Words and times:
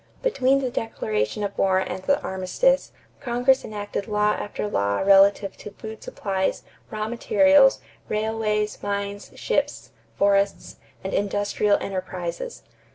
Between 0.23 0.61
the 0.61 0.71
declaration 0.71 1.43
of 1.43 1.55
war 1.59 1.77
and 1.77 2.01
the 2.01 2.19
armistice, 2.21 2.91
Congress 3.19 3.63
enacted 3.63 4.07
law 4.07 4.31
after 4.33 4.67
law 4.67 4.97
relative 5.01 5.55
to 5.57 5.69
food 5.69 6.03
supplies, 6.03 6.63
raw 6.89 7.07
materials, 7.07 7.81
railways, 8.09 8.81
mines, 8.81 9.29
ships, 9.35 9.91
forests, 10.17 10.77
and 11.03 11.13
industrial 11.13 11.77
enterprises. 11.77 12.63